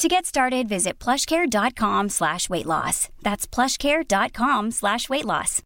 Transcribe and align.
To 0.00 0.08
get 0.08 0.26
started, 0.26 0.68
visit 0.68 0.98
plushcare.com 0.98 2.08
slash 2.08 2.50
weight 2.50 2.66
loss. 2.66 3.08
That's 3.22 3.46
plushcare.com 3.46 4.72
slash 4.72 5.08
weight 5.08 5.24
loss. 5.24 5.62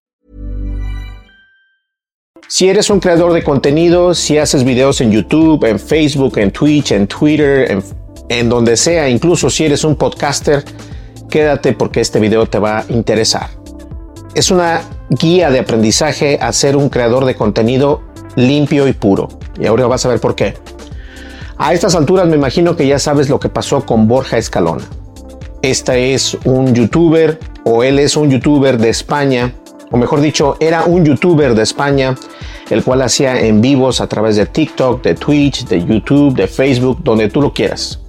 Si 2.47 2.69
eres 2.69 2.91
un 2.91 3.01
creador 3.01 3.33
de 3.33 3.43
contenido, 3.43 4.15
si 4.15 4.37
haces 4.37 4.65
videos 4.65 5.01
en 5.01 5.11
YouTube, 5.11 5.65
en 5.65 5.79
Facebook, 5.81 6.39
en 6.39 6.51
Twitch, 6.51 6.93
en 6.93 7.07
Twitter, 7.07 7.71
en, 7.71 7.83
en 8.29 8.49
donde 8.51 8.77
sea, 8.77 9.09
incluso 9.09 9.49
si 9.49 9.65
eres 9.65 9.83
un 9.83 9.97
podcaster, 9.97 10.63
quédate 11.31 11.73
porque 11.73 12.01
este 12.01 12.21
video 12.21 12.47
te 12.47 12.59
va 12.59 12.81
a 12.81 12.85
interesar. 12.91 13.49
Es 14.35 14.51
una 14.51 14.83
guía 15.09 15.51
de 15.51 15.59
aprendizaje 15.59 16.39
a 16.41 16.53
ser 16.53 16.77
un 16.77 16.91
creador 16.91 17.25
de 17.25 17.35
contenido 17.35 18.03
limpio 18.37 18.87
y 18.89 18.93
puro. 18.93 19.29
Y 19.59 19.67
ahora 19.67 19.87
vas 19.87 20.05
a 20.05 20.11
ver 20.11 20.21
por 20.21 20.35
qué. 20.35 20.55
A 21.61 21.75
estas 21.75 21.97
alturas 21.97 22.29
me 22.29 22.37
imagino 22.37 22.77
que 22.77 22.87
ya 22.87 23.01
sabes 23.01 23.29
lo 23.29 23.41
que 23.41 23.49
pasó 23.49 23.85
con 23.85 24.07
Borja 24.07 24.39
Escalona. 24.39 24.85
Este 25.61 26.15
es 26.15 26.39
un 26.45 26.73
youtuber 26.73 27.41
o 27.65 27.83
él 27.83 27.99
es 27.99 28.17
un 28.17 28.31
youtuber 28.31 28.79
de 28.79 28.91
España, 28.91 29.53
o 29.91 29.97
mejor 29.97 30.21
dicho, 30.21 30.57
era 30.61 30.85
un 30.85 31.05
youtuber 31.05 31.57
de 31.57 31.63
España, 31.65 32.15
el 32.71 32.85
cual 32.85 33.03
hacía 33.03 33.41
en 33.41 33.61
vivos 33.61 34.01
a 34.01 34.07
través 34.07 34.37
de 34.37 34.47
TikTok, 34.47 35.03
de 35.03 35.17
Twitch, 35.17 35.67
de 35.67 35.85
YouTube, 35.85 36.37
de 36.37 36.47
Facebook, 36.47 37.01
donde 37.03 37.29
tú 37.29 37.43
lo 37.43 37.53
quieras. 37.53 38.01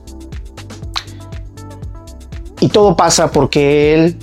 Y 2.60 2.68
todo 2.68 2.96
pasa 2.96 3.32
porque 3.32 3.96
él 3.96 4.18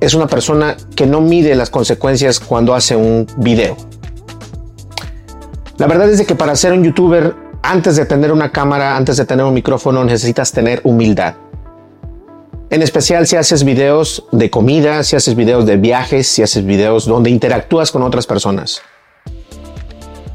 es 0.00 0.14
una 0.14 0.26
persona 0.26 0.74
que 0.96 1.04
no 1.04 1.20
mide 1.20 1.54
las 1.54 1.68
consecuencias 1.68 2.40
cuando 2.40 2.74
hace 2.74 2.96
un 2.96 3.26
video. 3.36 3.89
La 5.80 5.86
verdad 5.86 6.10
es 6.10 6.26
que 6.26 6.34
para 6.34 6.54
ser 6.56 6.74
un 6.74 6.84
youtuber, 6.84 7.34
antes 7.62 7.96
de 7.96 8.04
tener 8.04 8.32
una 8.32 8.52
cámara, 8.52 8.98
antes 8.98 9.16
de 9.16 9.24
tener 9.24 9.46
un 9.46 9.54
micrófono, 9.54 10.04
necesitas 10.04 10.52
tener 10.52 10.82
humildad. 10.84 11.36
En 12.68 12.82
especial 12.82 13.26
si 13.26 13.36
haces 13.36 13.64
videos 13.64 14.26
de 14.30 14.50
comida, 14.50 15.02
si 15.04 15.16
haces 15.16 15.34
videos 15.34 15.64
de 15.64 15.78
viajes, 15.78 16.26
si 16.26 16.42
haces 16.42 16.66
videos 16.66 17.06
donde 17.06 17.30
interactúas 17.30 17.92
con 17.92 18.02
otras 18.02 18.26
personas. 18.26 18.82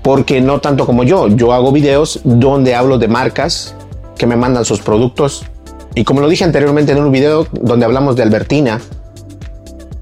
Porque 0.02 0.42
no 0.42 0.62
tanto 0.62 0.88
como 0.88 1.04
yo, 1.04 1.28
yo 1.28 1.54
hago 1.54 1.72
videos 1.72 2.22
donde 2.24 2.74
hablo 2.74 2.98
de 2.98 3.08
marcas 3.08 3.76
que 4.18 4.26
me 4.26 4.38
mandan 4.38 4.66
sus 4.66 4.82
productos. 4.82 5.46
Y 5.94 6.06
como 6.06 6.22
lo 6.22 6.28
dije 6.28 6.44
anteriormente 6.44 6.92
en 6.92 7.04
un 7.04 7.12
video 7.12 7.46
donde 7.52 7.86
hablamos 7.86 8.16
de 8.16 8.24
Albertina, 8.24 8.82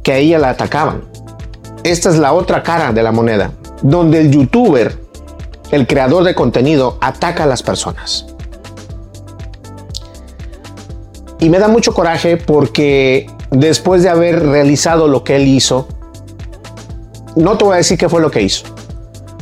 que 0.04 0.14
a 0.14 0.18
ella 0.20 0.40
la 0.40 0.52
atacaban. 0.52 1.02
Esta 1.84 2.12
es 2.12 2.18
la 2.18 2.31
otra 2.31 2.64
cara 2.64 2.94
de 2.94 3.04
la 3.04 3.12
moneda, 3.12 3.52
donde 3.81 4.22
el 4.22 4.31
youtuber, 4.31 5.03
el 5.74 5.88
creador 5.88 6.24
de 6.24 6.36
contenido, 6.36 6.98
ataca 7.02 7.44
a 7.44 7.48
las 7.48 7.64
personas. 7.64 8.28
Y 11.40 11.50
me 11.50 11.58
da 11.58 11.68
mucho 11.68 11.94
coraje 11.94 12.38
porque 12.38 13.28
después 13.50 14.04
de 14.04 14.10
haber 14.10 14.46
realizado 14.46 15.08
lo 15.08 15.24
que 15.24 15.36
él 15.36 15.48
hizo, 15.48 15.88
no 17.36 17.58
te 17.58 17.66
voy 17.66 17.74
a 17.74 17.78
decir 17.78 17.98
qué 17.98 18.08
fue 18.08 18.22
lo 18.22 18.30
que 18.30 18.44
hizo, 18.44 18.66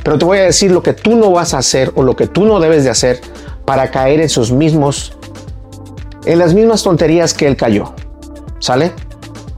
pero 0.04 0.18
te 0.18 0.24
voy 0.24 0.38
a 0.38 0.44
decir 0.44 0.72
lo 0.72 0.82
que 0.82 0.94
tú 0.94 1.18
no 1.18 1.32
vas 1.32 1.54
a 1.54 1.58
hacer 1.58 1.92
o 1.96 2.04
lo 2.04 2.16
que 2.16 2.28
tú 2.28 2.46
no 2.46 2.62
debes 2.62 2.86
de 2.86 2.90
hacer 2.90 3.20
para 3.66 3.92
caer 3.92 4.22
en 4.22 4.30
sus 4.30 4.54
mismos, 4.54 5.18
en 6.26 6.40
las 6.40 6.54
mismas 6.54 6.82
tonterías 6.82 7.34
que 7.34 7.46
él 7.46 7.58
cayó. 7.58 7.94
¿Sale? 8.60 8.94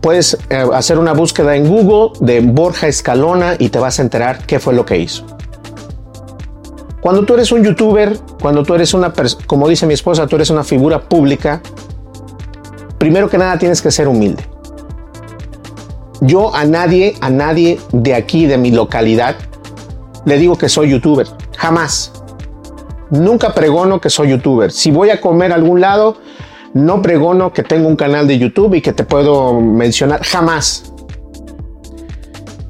puedes 0.03 0.37
eh, 0.49 0.65
hacer 0.73 0.99
una 0.99 1.13
búsqueda 1.13 1.55
en 1.55 1.65
Google 1.65 2.17
de 2.19 2.41
Borja 2.41 2.87
Escalona 2.87 3.55
y 3.57 3.69
te 3.69 3.79
vas 3.79 3.99
a 3.99 4.01
enterar 4.01 4.45
qué 4.45 4.59
fue 4.59 4.73
lo 4.73 4.85
que 4.85 4.97
hizo. 4.97 5.25
Cuando 7.03 7.25
tú 7.25 7.33
eres 7.33 7.51
un 7.51 7.65
youtuber, 7.65 8.17
cuando 8.41 8.63
tú 8.63 8.73
eres 8.75 8.93
una, 8.93 9.11
como 9.45 9.67
dice 9.67 9.85
mi 9.85 9.93
esposa, 9.93 10.25
tú 10.25 10.37
eres 10.37 10.49
una 10.49 10.63
figura 10.63 11.01
pública, 11.01 11.61
primero 12.97 13.29
que 13.29 13.37
nada 13.37 13.59
tienes 13.59 13.81
que 13.81 13.91
ser 13.91 14.07
humilde. 14.07 14.47
Yo 16.21 16.55
a 16.55 16.63
nadie, 16.63 17.15
a 17.19 17.29
nadie 17.29 17.77
de 17.91 18.15
aquí, 18.15 18.45
de 18.45 18.57
mi 18.57 18.71
localidad, 18.71 19.35
le 20.23 20.37
digo 20.37 20.57
que 20.57 20.69
soy 20.69 20.91
youtuber. 20.91 21.27
Jamás. 21.57 22.13
Nunca 23.09 23.53
pregono 23.53 23.99
que 23.99 24.09
soy 24.09 24.29
youtuber. 24.29 24.71
Si 24.71 24.89
voy 24.89 25.09
a 25.09 25.19
comer 25.19 25.51
a 25.51 25.55
algún 25.55 25.81
lado, 25.81 26.15
no 26.73 27.01
pregono 27.01 27.51
que 27.51 27.63
tengo 27.63 27.89
un 27.89 27.97
canal 27.97 28.29
de 28.29 28.39
YouTube 28.39 28.75
y 28.75 28.81
que 28.81 28.93
te 28.93 29.03
puedo 29.03 29.59
mencionar 29.59 30.23
jamás. 30.23 30.93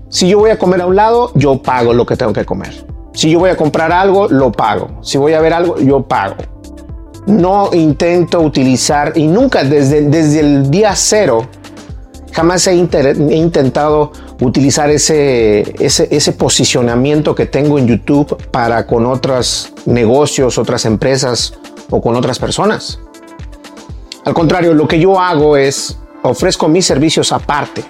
Si 0.09 0.27
yo 0.27 0.39
voy 0.39 0.49
a 0.49 0.57
comer 0.57 0.81
a 0.81 0.87
un 0.87 0.95
lado, 0.95 1.31
yo 1.35 1.61
pago 1.61 1.93
lo 1.93 2.07
que 2.07 2.17
tengo 2.17 2.33
que 2.33 2.45
comer. 2.45 2.92
Si 3.13 3.29
yo 3.29 3.39
voy 3.39 3.49
a 3.49 3.57
comprar 3.57 3.91
algo, 3.91 4.27
lo 4.27 4.51
pago. 4.51 4.99
Si 5.01 5.17
voy 5.17 5.33
a 5.33 5.41
ver 5.41 5.53
algo, 5.53 5.77
yo 5.79 6.03
pago. 6.03 6.35
No 7.27 7.69
intento 7.73 8.41
utilizar 8.41 9.13
y 9.15 9.27
nunca 9.27 9.63
desde, 9.63 10.01
desde 10.01 10.39
el 10.41 10.69
día 10.69 10.93
cero 10.95 11.47
jamás 12.33 12.65
he, 12.67 12.73
intentado 12.73 14.11
utilizar 14.41 14.89
ese, 14.89 15.75
ese, 15.79 16.31
posicionamiento 16.33 17.35
que 17.35 17.45
tengo 17.45 17.77
en 17.77 17.87
YouTube 17.87 18.35
para 18.49 18.85
con 18.87 19.05
otros 19.05 19.71
negocios, 19.85 20.57
otras 20.57 20.85
empresas 20.85 21.53
o 21.89 22.01
con 22.01 22.15
otras 22.15 22.39
personas. 22.39 22.99
Al 24.25 24.33
contrario, 24.33 24.73
lo 24.73 24.87
que 24.87 24.99
yo 24.99 25.19
hago 25.19 25.55
es 25.55 25.97
ofrezco 26.23 26.67
mis 26.67 26.85
servicios 26.85 27.31
aparte. 27.31 27.83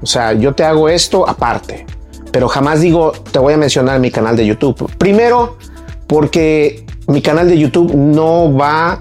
O 0.00 0.06
sea, 0.06 0.32
yo 0.32 0.54
te 0.54 0.64
hago 0.64 0.88
esto 0.88 1.28
aparte, 1.28 1.86
pero 2.32 2.48
jamás 2.48 2.80
digo 2.80 3.12
te 3.30 3.38
voy 3.38 3.54
a 3.54 3.56
mencionar 3.56 4.00
mi 4.00 4.10
canal 4.10 4.36
de 4.36 4.46
YouTube. 4.46 4.90
Primero, 4.98 5.58
porque 6.08 6.84
mi 7.06 7.22
canal 7.22 7.48
de 7.48 7.58
YouTube 7.58 7.94
no 7.94 8.52
va 8.52 8.98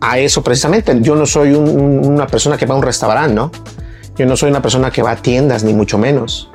a 0.00 0.18
eso 0.18 0.42
precisamente. 0.42 0.98
Yo 1.00 1.14
no 1.14 1.26
soy 1.26 1.52
una 1.54 2.26
persona 2.26 2.56
que 2.56 2.66
va 2.66 2.74
a 2.74 2.78
un 2.78 2.82
restaurante, 2.82 3.34
¿no? 3.34 3.52
Yo 4.16 4.26
no 4.26 4.36
soy 4.36 4.50
una 4.50 4.60
persona 4.60 4.90
que 4.90 5.02
va 5.02 5.12
a 5.12 5.16
tiendas, 5.16 5.64
ni 5.64 5.72
mucho 5.72 5.98
menos. 5.98 6.50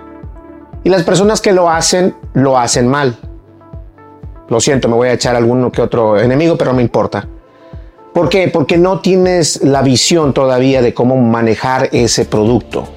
Y 0.83 0.89
las 0.89 1.03
personas 1.03 1.41
que 1.41 1.53
lo 1.53 1.69
hacen, 1.69 2.15
lo 2.33 2.57
hacen 2.57 2.87
mal. 2.87 3.17
Lo 4.49 4.59
siento, 4.59 4.87
me 4.87 4.95
voy 4.95 5.09
a 5.09 5.13
echar 5.13 5.35
alguno 5.35 5.71
que 5.71 5.81
otro 5.81 6.19
enemigo, 6.19 6.57
pero 6.57 6.71
no 6.71 6.77
me 6.77 6.83
importa. 6.83 7.27
¿Por 8.13 8.29
qué? 8.29 8.47
Porque 8.47 8.77
no 8.77 8.99
tienes 8.99 9.63
la 9.63 9.81
visión 9.81 10.33
todavía 10.33 10.81
de 10.81 10.93
cómo 10.93 11.17
manejar 11.17 11.89
ese 11.91 12.25
producto. 12.25 12.87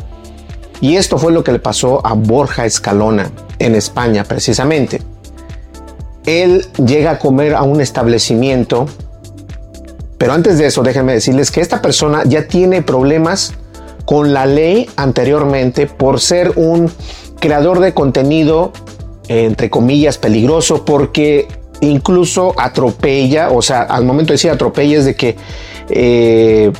Y 0.81 0.97
esto 0.97 1.19
fue 1.19 1.33
lo 1.33 1.45
que 1.45 1.53
le 1.53 1.59
pasó 1.59 2.05
a 2.05 2.15
Borja 2.15 2.65
Escalona 2.65 3.31
en 3.59 3.75
España 3.75 4.25
precisamente. 4.25 5.03
Él 6.27 6.67
llega 6.85 7.13
a 7.13 7.19
comer 7.19 7.55
a 7.55 7.63
un 7.63 7.81
establecimiento, 7.81 8.87
pero 10.19 10.33
antes 10.33 10.59
de 10.59 10.67
eso 10.67 10.83
déjenme 10.83 11.13
decirles 11.13 11.51
que 11.51 11.61
esta 11.61 11.83
persona 11.83 12.23
ya 12.25 12.47
tiene 12.47 12.83
problemas 12.83 13.55
con 14.05 14.33
la 14.33 14.47
ley 14.47 14.89
anteriormente 14.97 15.87
por 15.87 16.21
ser 16.21 16.53
un 16.57 16.91
creador 17.39 17.81
de 17.81 17.95
contenido 17.95 18.73
entre 19.29 19.71
comillas 19.71 20.19
peligroso 20.19 20.85
porque 20.85 21.47
incluso 21.81 22.53
atropella, 22.59 23.51
o 23.51 23.63
sea, 23.63 23.83
al 23.83 24.05
momento 24.05 24.33
de 24.33 24.35
decir 24.35 24.51
atropella 24.51 24.99
es 24.99 25.05
de 25.05 25.15
que 25.15 25.37
eh, 25.89 26.73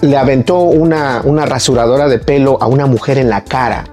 le 0.00 0.16
aventó 0.16 0.60
una, 0.60 1.22
una, 1.24 1.46
rasuradora 1.46 2.08
de 2.08 2.18
pelo 2.18 2.58
a 2.60 2.66
una 2.66 2.86
mujer 2.86 3.18
en 3.18 3.28
la 3.28 3.44
cara. 3.44 3.84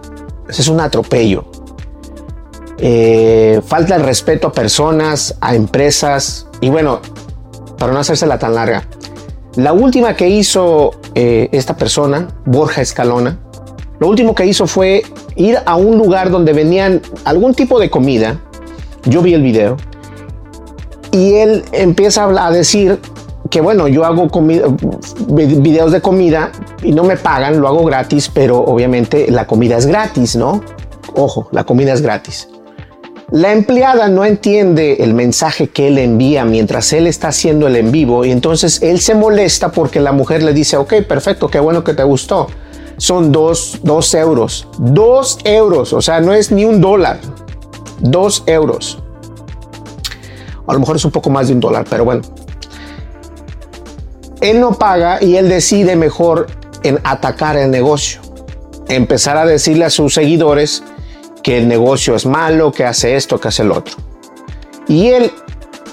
Ese 0.48 0.62
es 0.62 0.68
un 0.68 0.80
atropello. 0.80 1.46
Eh, 2.78 3.62
falta 3.66 3.96
el 3.96 4.04
respeto 4.04 4.48
a 4.48 4.52
personas, 4.54 5.36
a 5.42 5.56
empresas 5.56 6.48
y 6.62 6.70
bueno, 6.70 7.02
para 7.78 7.92
no 7.92 8.00
hacérsela 8.00 8.40
tan 8.40 8.56
larga. 8.56 8.84
La 9.56 9.74
última 9.74 10.16
que 10.16 10.30
hizo 10.30 10.92
eh, 11.16 11.50
esta 11.52 11.76
persona, 11.76 12.28
Borja 12.46 12.82
Escalona, 12.82 13.40
Lo 14.00 14.08
último 14.08 14.34
que 14.34 14.46
hizo 14.46 14.66
fue 14.66 15.04
ir 15.36 15.58
a 15.66 15.76
un 15.76 15.98
lugar 15.98 16.30
donde 16.30 16.54
venían 16.54 17.02
algún 17.26 17.54
tipo 17.54 17.80
de 17.80 17.90
comida. 17.90 18.40
Yo 19.04 19.22
vi 19.22 19.34
el 19.34 19.42
video. 19.42 19.76
Y 21.12 21.34
él 21.34 21.66
empieza 21.74 22.26
a 22.26 22.52
decir 22.52 23.00
que 23.50 23.62
bueno, 23.62 23.88
yo 23.88 24.06
hago 24.06 24.28
videos 25.28 25.92
de 25.92 26.02
comida 26.02 26.52
y 26.84 26.92
no 26.92 27.04
me 27.04 27.18
pagan, 27.18 27.60
lo 27.60 27.68
hago 27.68 27.84
gratis, 27.84 28.30
pero 28.34 28.60
obviamente 28.60 29.32
la 29.32 29.48
comida 29.48 29.78
es 29.78 29.88
gratis, 29.88 30.36
¿no? 30.36 30.62
Ojo, 31.16 31.50
la 31.52 31.64
comida 31.64 31.94
es 31.94 32.02
gratis. 32.02 32.48
La 33.32 33.52
empleada 33.52 34.08
no 34.08 34.26
entiende 34.26 35.04
el 35.04 35.14
mensaje 35.14 35.68
que 35.68 35.88
él 35.88 36.00
envía 36.00 36.46
mientras 36.46 36.94
él 36.94 37.06
está 37.06 37.28
haciendo 37.28 37.68
el 37.68 37.76
en 37.76 37.92
vivo 37.92 38.26
y 38.26 38.32
entonces 38.32 38.82
él 38.82 39.00
se 39.00 39.14
molesta 39.14 39.72
porque 39.72 40.00
la 40.00 40.12
mujer 40.12 40.42
le 40.42 40.54
dice, 40.54 40.78
ok, 40.78 40.96
perfecto, 41.08 41.48
qué 41.48 41.60
bueno 41.60 41.84
que 41.84 41.94
te 41.94 42.04
gustó. 42.04 42.48
Son 42.98 43.32
dos, 43.32 43.80
dos 43.84 44.14
euros. 44.16 44.68
Dos 44.80 45.38
euros, 45.44 45.94
o 45.94 46.02
sea, 46.02 46.20
no 46.22 46.34
es 46.34 46.52
ni 46.52 46.66
un 46.66 46.82
dólar. 46.82 47.20
Dos 48.00 48.44
euros. 48.48 48.98
A 50.68 50.74
lo 50.74 50.80
mejor 50.80 50.96
es 50.96 51.06
un 51.06 51.12
poco 51.12 51.30
más 51.30 51.48
de 51.48 51.54
un 51.54 51.60
dólar, 51.60 51.86
pero 51.90 52.06
bueno. 52.06 52.22
Él 54.42 54.60
no 54.60 54.74
paga 54.74 55.22
y 55.22 55.36
él 55.36 55.50
decide 55.50 55.96
mejor 55.96 56.48
en 56.84 57.00
atacar 57.04 57.58
el 57.58 57.72
negocio. 57.72 58.22
Empezar 58.88 59.38
a 59.38 59.46
decirle 59.46 59.86
a 59.86 59.90
sus 59.90 60.14
seguidores 60.14 60.84
que 61.44 61.58
el 61.58 61.68
negocio 61.68 62.16
es 62.16 62.26
malo, 62.26 62.72
que 62.72 62.86
hace 62.86 63.16
esto, 63.16 63.40
que 63.40 63.50
hace 63.50 63.64
el 63.64 63.72
otro. 63.72 63.96
Y 64.88 65.08
él, 65.10 65.32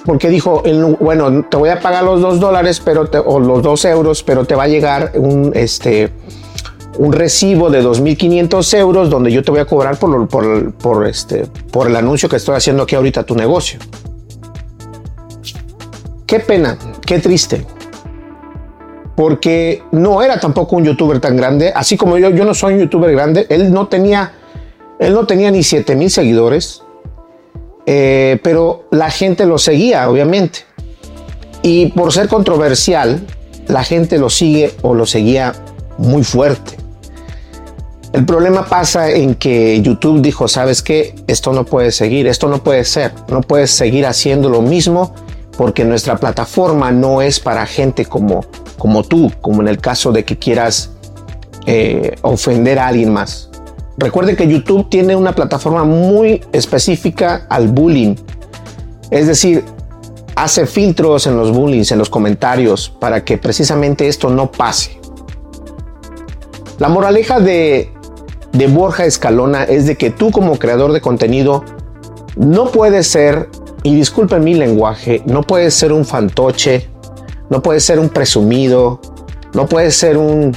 porque 0.05 0.29
dijo, 0.29 0.63
bueno, 1.01 1.45
te 1.45 1.57
voy 1.57 1.69
a 1.71 1.81
pagar 1.81 2.05
los 2.05 2.21
dos 2.21 2.41
dólares 2.41 2.81
pero 2.85 3.09
o 3.27 3.41
los 3.41 3.63
dos 3.63 3.85
euros, 3.85 4.23
pero 4.23 4.45
te 4.45 4.55
va 4.55 4.65
a 4.65 4.69
llegar 4.69 5.13
un, 5.17 5.53
este, 5.55 6.11
un 6.99 7.13
recibo 7.13 7.69
de 7.69 7.83
2.500 7.83 8.79
euros 8.79 9.11
donde 9.11 9.31
yo 9.31 9.43
te 9.43 9.51
voy 9.51 9.61
a 9.61 9.67
cobrar 9.67 9.99
por, 9.99 10.29
por, 10.29 10.73
por, 10.75 11.07
este, 11.07 11.47
por 11.71 11.89
el 11.89 11.97
anuncio 11.97 12.29
que 12.29 12.37
estoy 12.37 12.57
haciendo 12.57 12.85
aquí 12.85 12.95
ahorita 12.95 13.21
a 13.21 13.25
tu 13.25 13.35
negocio. 13.35 13.79
Qué 16.27 16.41
pena, 16.41 16.79
qué 17.05 17.19
triste. 17.19 17.67
Porque 19.17 19.83
no 19.93 20.23
era 20.23 20.39
tampoco 20.39 20.77
un 20.77 20.85
youtuber 20.85 21.19
tan 21.21 21.37
grande, 21.37 21.73
así 21.75 21.97
como 21.97 22.19
yo, 22.19 22.31
yo 22.31 22.45
no 22.45 22.55
soy 22.55 22.75
un 22.75 22.81
youtuber 22.81 23.11
grande, 23.11 23.47
él 23.49 23.73
no 23.73 23.89
tenía 23.89 24.33
él 24.99 25.13
no 25.13 25.27
tenía 25.27 25.51
ni 25.51 25.63
7 25.63 25.95
mil 25.95 26.11
seguidores, 26.11 26.83
eh, 27.85 28.39
pero 28.43 28.85
la 28.91 29.11
gente 29.11 29.45
lo 29.45 29.59
seguía, 29.59 30.09
obviamente. 30.09 30.61
Y 31.63 31.87
por 31.89 32.13
ser 32.13 32.29
controversial, 32.29 33.27
la 33.69 33.85
gente 33.85 34.19
lo 34.19 34.31
sigue 34.31 34.75
o 34.83 34.95
lo 34.95 35.07
seguía 35.07 35.55
muy 35.99 36.25
fuerte. 36.25 36.77
El 38.13 38.25
problema 38.25 38.65
pasa 38.65 39.11
en 39.11 39.35
que 39.35 39.83
YouTube 39.83 40.23
dijo, 40.23 40.49
sabes 40.49 40.81
qué, 40.81 41.15
esto 41.27 41.53
no 41.53 41.65
puede 41.65 41.93
seguir, 41.93 42.27
esto 42.27 42.49
no 42.49 42.63
puede 42.63 42.85
ser, 42.85 43.13
no 43.29 43.43
puedes 43.43 43.73
seguir 43.73 44.07
haciendo 44.07 44.49
lo 44.49 44.63
mismo 44.63 45.15
porque 45.59 45.85
nuestra 45.85 46.17
plataforma 46.17 46.93
no 46.93 47.21
es 47.21 47.41
para 47.41 47.67
gente 47.67 48.07
como, 48.07 48.47
como 48.79 49.03
tú, 49.03 49.33
como 49.41 49.63
en 49.63 49.69
el 49.69 49.79
caso 49.79 50.13
de 50.13 50.25
que 50.25 50.39
quieras 50.39 50.91
eh, 51.67 52.17
ofender 52.23 52.79
a 52.79 52.89
alguien 52.89 53.13
más. 53.13 53.51
Recuerde 53.99 54.37
que 54.37 54.47
YouTube 54.47 54.89
tiene 54.91 55.17
una 55.17 55.35
plataforma 55.35 55.85
muy 55.85 56.45
específica 56.53 57.47
al 57.49 57.69
bullying. 57.69 58.15
Es 59.11 59.27
decir, 59.27 59.65
hace 60.35 60.67
filtros 60.67 61.27
en 61.27 61.37
los 61.37 61.51
bullying, 61.51 61.85
en 61.91 61.99
los 61.99 62.11
comentarios, 62.11 62.91
para 63.01 63.25
que 63.25 63.39
precisamente 63.39 64.07
esto 64.07 64.29
no 64.29 64.53
pase. 64.53 65.01
La 66.79 66.89
moraleja 66.89 67.41
de, 67.41 67.91
de 68.53 68.67
Borja 68.67 69.07
Escalona 69.07 69.65
es 69.65 69.87
de 69.87 69.97
que 69.97 70.11
tú 70.11 70.31
como 70.31 70.59
creador 70.59 70.93
de 70.93 71.01
contenido 71.01 71.65
no 72.37 72.71
puedes 72.71 73.07
ser, 73.07 73.49
y 73.83 73.95
disculpen 73.95 74.45
mi 74.45 74.55
lenguaje, 74.55 75.23
no 75.27 75.43
puedes 75.43 75.73
ser 75.73 75.93
un 75.93 76.05
fantoche, 76.05 76.89
no 77.51 77.63
puedes 77.63 77.85
ser 77.85 77.99
un 77.99 78.09
presumido, 78.09 79.01
no 79.55 79.67
puedes 79.67 79.97
ser 79.97 80.17
un, 80.17 80.57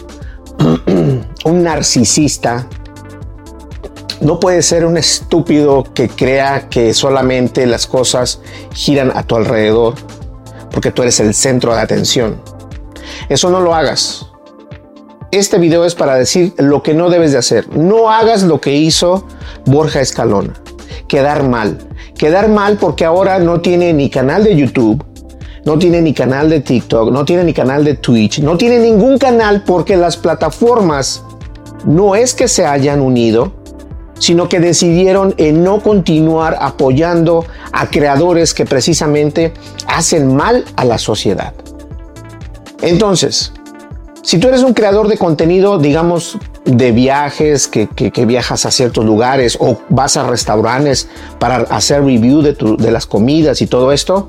un 1.45 1.63
narcisista, 1.63 2.67
no 4.21 4.39
puedes 4.39 4.65
ser 4.65 4.85
un 4.85 4.97
estúpido 4.97 5.83
que 5.93 6.09
crea 6.09 6.67
que 6.69 6.93
solamente 6.93 7.65
las 7.65 7.87
cosas 7.87 8.41
giran 8.73 9.11
a 9.15 9.23
tu 9.23 9.35
alrededor, 9.35 9.95
porque 10.71 10.91
tú 10.91 11.03
eres 11.03 11.19
el 11.19 11.33
centro 11.33 11.73
de 11.73 11.81
atención. 11.81 12.41
Eso 13.29 13.49
no 13.49 13.61
lo 13.61 13.73
hagas. 13.73 14.25
Este 15.31 15.59
video 15.59 15.85
es 15.85 15.93
para 15.93 16.15
decir 16.15 16.53
lo 16.57 16.81
que 16.81 16.95
no 16.95 17.09
debes 17.09 17.31
de 17.31 17.37
hacer. 17.37 17.69
No 17.77 18.09
hagas 18.09 18.43
lo 18.43 18.59
que 18.59 18.73
hizo 18.73 19.27
Borja 19.65 20.01
Escalona. 20.01 20.55
Quedar 21.07 21.43
mal. 21.43 21.77
Quedar 22.17 22.49
mal 22.49 22.77
porque 22.77 23.05
ahora 23.05 23.39
no 23.39 23.61
tiene 23.61 23.93
ni 23.93 24.09
canal 24.09 24.43
de 24.43 24.55
YouTube, 24.55 25.05
no 25.65 25.77
tiene 25.77 26.01
ni 26.01 26.13
canal 26.13 26.49
de 26.49 26.61
TikTok, 26.61 27.11
no 27.11 27.25
tiene 27.25 27.43
ni 27.43 27.53
canal 27.53 27.83
de 27.83 27.95
Twitch, 27.95 28.39
no 28.39 28.57
tiene 28.57 28.79
ningún 28.79 29.17
canal 29.17 29.63
porque 29.65 29.97
las 29.97 30.17
plataformas 30.17 31.23
no 31.85 32.15
es 32.15 32.33
que 32.33 32.47
se 32.47 32.65
hayan 32.65 33.01
unido, 33.01 33.53
sino 34.19 34.49
que 34.49 34.59
decidieron 34.59 35.33
en 35.37 35.63
no 35.63 35.81
continuar 35.81 36.57
apoyando 36.59 37.45
a 37.71 37.89
creadores 37.89 38.53
que 38.53 38.65
precisamente 38.65 39.53
hacen 39.87 40.35
mal 40.35 40.65
a 40.75 40.85
la 40.85 40.97
sociedad. 40.97 41.53
Entonces, 42.81 43.53
si 44.21 44.37
tú 44.37 44.47
eres 44.49 44.63
un 44.63 44.73
creador 44.73 45.07
de 45.07 45.17
contenido, 45.17 45.79
digamos, 45.79 46.37
de 46.65 46.91
viajes, 46.91 47.67
que, 47.67 47.87
viajas 48.25 48.65
a 48.65 48.71
ciertos 48.71 49.05
lugares 49.05 49.57
o 49.59 49.79
vas 49.89 50.17
a 50.17 50.27
restaurantes 50.27 51.07
para 51.39 51.57
hacer 51.69 52.03
review 52.03 52.41
de, 52.41 52.55
de 52.77 52.91
las 52.91 53.05
comidas 53.05 53.61
y 53.61 53.67
todo 53.67 53.91
esto, 53.91 54.27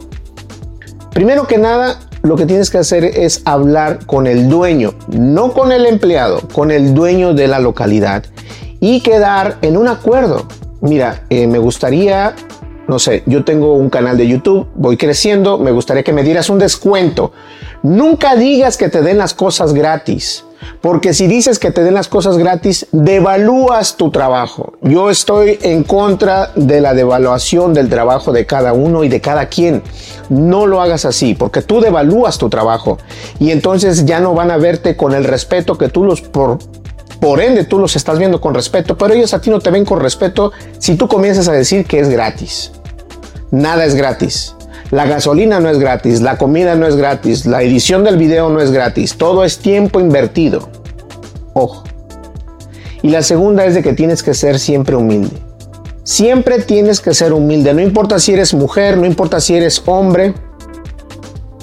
primero 1.12 1.47
que 1.47 1.59
nada, 1.59 1.99
lo 2.23 2.37
que 2.37 2.47
tienes 2.47 2.71
que 2.71 2.79
hacer 2.79 3.05
es 3.05 3.43
hablar 3.45 4.05
con 4.07 4.27
el 4.27 4.49
dueño, 4.49 4.95
no 5.09 5.53
con 5.53 5.73
el 5.73 5.87
empleado, 5.87 6.41
con 6.53 6.71
el 6.71 6.95
dueño 6.95 7.35
de 7.35 7.49
la 7.49 7.59
localidad 7.59 8.25
y 8.81 9.01
quedar 9.01 9.59
en 9.62 9.77
un 9.77 9.89
acuerdo. 9.89 10.47
Mira, 10.81 11.25
eh, 11.31 11.47
me 11.47 11.59
gustaría, 11.59 12.35
no 12.89 12.99
sé, 12.99 13.23
yo 13.27 13.45
tengo 13.45 13.75
un 13.75 13.91
canal 13.91 14.17
de 14.17 14.29
YouTube, 14.29 14.69
voy 14.75 14.97
creciendo, 14.97 15.59
me 15.59 15.71
gustaría 15.71 16.03
que 16.03 16.12
me 16.12 16.23
dieras 16.23 16.51
un 16.51 16.59
descuento. 16.59 17.33
Nunca 17.82 18.37
digas 18.37 18.77
que 18.77 18.88
te 18.88 19.00
den 19.00 19.19
las 19.19 19.35
cosas 19.35 19.73
gratis. 19.73 20.44
Porque 20.82 21.15
si 21.15 21.27
dices 21.27 21.59
que 21.59 21.71
te 21.71 21.82
den 21.82 21.94
las 21.94 22.09
cosas 22.09 22.37
gratis, 22.37 22.87
devalúas 22.93 23.97
tu 23.97 24.11
trabajo. 24.11 24.75
Yo 24.82 25.11
estoy 25.11 25.59
en 25.62 25.85
contra 25.85 26.52
de 26.55 26.81
la 26.81 26.95
devaluación 26.95 27.73
del 27.73 27.88
trabajo 27.88 28.33
de 28.33 28.47
cada 28.47 28.73
uno 28.73 29.05
y 29.05 29.09
de 29.09 29.21
cada 29.21 29.47
quien. 29.47 29.83
No 30.28 30.66
lo 30.66 30.83
hagas 30.83 31.05
así, 31.05 31.35
porque 31.35 31.62
tú 31.62 31.81
devalúas 31.81 32.38
tu 32.38 32.50
trabajo 32.50 32.99
y 33.38 33.50
entonces 33.50 34.05
ya 34.05 34.21
no 34.21 34.35
van 34.35 34.50
a 34.50 34.59
verte 34.59 34.97
con 34.97 35.14
el 35.14 35.25
respeto 35.25 35.78
que 35.78 35.88
tú 35.88 36.05
los 36.05 36.21
por, 36.21 36.59
por 37.21 37.40
ende, 37.40 37.64
tú 37.64 37.78
los 37.78 37.97
estás 37.97 38.19
viendo 38.19 38.40
con 38.40 38.55
respeto, 38.55 38.97
pero 38.97 39.14
ellos 39.14 39.35
a 39.35 39.40
ti 39.40 39.50
no 39.50 39.61
te 39.61 39.71
ven 39.71 39.85
con 39.85 40.00
respeto 40.00 40.52
si 40.78 40.95
tú 40.95 41.09
comienzas 41.09 41.49
a 41.49 41.52
decir 41.52 41.87
que 41.87 42.00
es 42.00 42.09
gratis. 42.09 42.73
Nada 43.50 43.85
es 43.85 43.95
gratis. 43.95 44.55
La 44.90 45.06
gasolina 45.06 45.61
no 45.61 45.68
es 45.70 45.78
gratis, 45.78 46.20
la 46.20 46.37
comida 46.37 46.75
no 46.75 46.85
es 46.85 46.97
gratis, 46.97 47.47
la 47.47 47.62
edición 47.62 48.02
del 48.02 48.16
video 48.16 48.50
no 48.50 48.61
es 48.61 48.73
gratis, 48.73 49.16
todo 49.16 49.44
es 49.44 49.59
tiempo 49.59 50.00
invertido. 50.00 50.68
Ojo. 51.54 51.85
Y 53.00 53.11
la 53.11 53.23
segunda 53.23 53.64
es 53.64 53.75
de 53.75 53.85
que 53.85 53.92
tienes 53.92 54.25
que 54.25 54.35
ser 54.35 54.59
siempre 54.59 54.97
humilde. 54.97 55.37
Siempre 56.02 56.61
tienes 56.61 56.99
que 56.99 57.14
ser 57.14 57.32
humilde, 57.32 57.73
no 57.73 57.80
importa 57.80 58.18
si 58.18 58.32
eres 58.32 58.52
mujer, 58.52 58.99
no 58.99 59.06
importa 59.06 59.40
si 59.40 59.54
eres 59.54 59.80
hombre. 59.87 60.35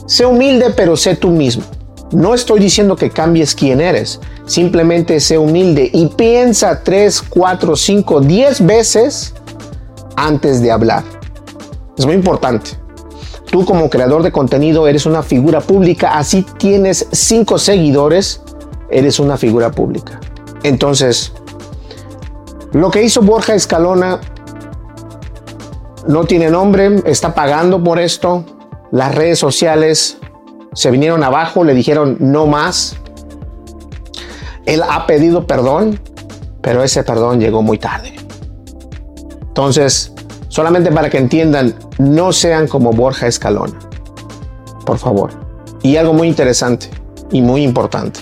Sé 0.05 0.25
humilde, 0.25 0.67
pero 0.73 0.95
sé 0.95 1.17
tú 1.17 1.29
mismo. 1.29 1.63
No 2.13 2.33
estoy 2.33 2.61
diciendo 2.61 2.95
que 2.95 3.09
cambies 3.09 3.53
quién 3.53 3.81
eres, 3.81 4.21
simplemente 4.45 5.19
sé 5.19 5.37
humilde 5.37 5.89
y 5.93 6.07
piensa 6.07 6.81
3, 6.81 7.23
4, 7.27 7.75
5, 7.75 8.21
10 8.21 8.65
veces 8.65 9.33
antes 10.15 10.61
de 10.61 10.71
hablar. 10.71 11.03
Es 11.97 12.05
muy 12.05 12.15
importante. 12.15 12.86
Tú 13.51 13.65
como 13.65 13.89
creador 13.89 14.23
de 14.23 14.31
contenido 14.31 14.87
eres 14.87 15.05
una 15.05 15.23
figura 15.23 15.61
pública, 15.61 16.17
así 16.17 16.45
tienes 16.57 17.07
5 17.11 17.57
seguidores, 17.57 18.41
eres 18.89 19.19
una 19.19 19.37
figura 19.37 19.71
pública. 19.71 20.19
Entonces, 20.63 21.31
lo 22.73 22.91
que 22.91 23.03
hizo 23.03 23.21
Borja 23.21 23.55
Escalona 23.55 24.19
no 26.07 26.25
tiene 26.25 26.49
nombre, 26.49 27.01
está 27.05 27.33
pagando 27.33 27.83
por 27.83 27.99
esto. 27.99 28.43
Las 28.91 29.15
redes 29.15 29.39
sociales 29.39 30.17
se 30.73 30.91
vinieron 30.91 31.23
abajo, 31.23 31.63
le 31.63 31.73
dijeron 31.73 32.17
no 32.19 32.47
más. 32.47 32.97
Él 34.65 34.83
ha 34.87 35.07
pedido 35.07 35.47
perdón, 35.47 35.99
pero 36.61 36.83
ese 36.83 37.03
perdón 37.03 37.39
llegó 37.39 37.61
muy 37.61 37.77
tarde. 37.77 38.13
Entonces, 39.41 40.13
solamente 40.57 40.91
para 40.91 41.07
que 41.11 41.19
entiendan, 41.19 41.75
no 41.99 42.33
sean 42.33 42.67
como 42.67 42.91
Borja 42.91 43.27
Escalona. 43.27 43.77
Por 44.87 44.97
favor. 44.97 45.29
Y 45.83 45.97
algo 45.97 46.13
muy 46.13 46.27
interesante 46.27 46.89
y 47.31 47.43
muy 47.43 47.61
importante. 47.61 48.21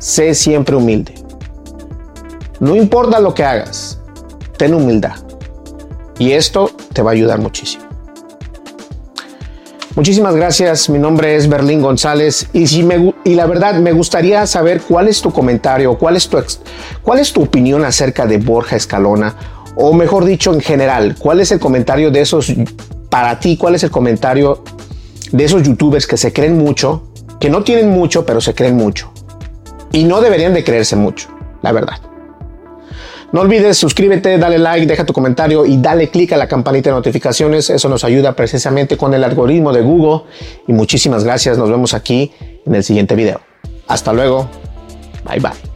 Sé 0.00 0.34
siempre 0.34 0.74
humilde. 0.74 1.14
No 2.58 2.74
importa 2.74 3.20
lo 3.20 3.34
que 3.34 3.44
hagas, 3.44 4.00
ten 4.56 4.74
humildad. 4.74 5.14
Y 6.18 6.32
esto 6.32 6.72
te 6.92 7.02
va 7.02 7.12
a 7.12 7.14
ayudar 7.14 7.38
muchísimo. 7.38 7.84
Muchísimas 9.94 10.34
gracias, 10.34 10.90
mi 10.90 10.98
nombre 10.98 11.36
es 11.36 11.48
Berlín 11.48 11.82
González 11.82 12.48
y, 12.52 12.66
si 12.66 12.82
me, 12.82 13.14
y 13.22 13.34
la 13.36 13.46
verdad 13.46 13.74
me 13.76 13.92
gustaría 13.92 14.44
saber 14.48 14.80
cuál 14.80 15.06
es 15.06 15.22
tu 15.22 15.30
comentario, 15.32 15.96
cuál 15.96 16.16
es 16.16 16.28
tu, 16.28 16.42
cuál 17.02 17.20
es 17.20 17.32
tu 17.32 17.44
opinión 17.44 17.84
acerca 17.84 18.26
de 18.26 18.38
Borja 18.38 18.74
Escalona 18.74 19.36
o 19.76 19.92
mejor 19.92 20.24
dicho 20.24 20.52
en 20.52 20.60
general, 20.60 21.14
cuál 21.18 21.40
es 21.40 21.52
el 21.52 21.60
comentario 21.60 22.10
de 22.10 22.22
esos, 22.22 22.52
para 23.10 23.38
ti, 23.38 23.56
cuál 23.56 23.74
es 23.74 23.84
el 23.84 23.90
comentario 23.90 24.64
de 25.30 25.44
esos 25.44 25.62
youtubers 25.62 26.06
que 26.06 26.16
se 26.16 26.32
creen 26.32 26.58
mucho, 26.58 27.08
que 27.38 27.50
no 27.50 27.62
tienen 27.62 27.90
mucho, 27.90 28.24
pero 28.24 28.40
se 28.40 28.54
creen 28.54 28.76
mucho. 28.76 29.12
Y 29.92 30.04
no 30.04 30.20
deberían 30.20 30.54
de 30.54 30.64
creerse 30.64 30.96
mucho, 30.96 31.28
la 31.62 31.72
verdad. 31.72 32.00
No 33.32 33.40
olvides 33.40 33.76
suscríbete, 33.76 34.38
dale 34.38 34.58
like, 34.58 34.86
deja 34.86 35.04
tu 35.04 35.12
comentario 35.12 35.66
y 35.66 35.76
dale 35.78 36.08
click 36.08 36.32
a 36.32 36.36
la 36.36 36.46
campanita 36.46 36.90
de 36.90 36.96
notificaciones. 36.96 37.70
Eso 37.70 37.88
nos 37.88 38.04
ayuda 38.04 38.34
precisamente 38.34 38.96
con 38.96 39.12
el 39.14 39.24
algoritmo 39.24 39.72
de 39.72 39.82
Google. 39.82 40.22
Y 40.66 40.72
muchísimas 40.72 41.24
gracias. 41.24 41.58
Nos 41.58 41.68
vemos 41.68 41.92
aquí 41.92 42.32
en 42.64 42.74
el 42.74 42.84
siguiente 42.84 43.14
video. 43.14 43.40
Hasta 43.88 44.12
luego. 44.12 44.48
Bye 45.28 45.40
bye. 45.40 45.75